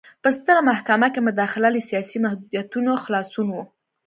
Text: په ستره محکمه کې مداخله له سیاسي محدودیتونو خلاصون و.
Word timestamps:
په 0.23 0.29
ستره 0.37 0.61
محکمه 0.69 1.07
کې 1.13 1.25
مداخله 1.27 1.69
له 1.75 1.81
سیاسي 1.89 2.17
محدودیتونو 2.25 2.91
خلاصون 3.03 3.47
و. 3.51 3.55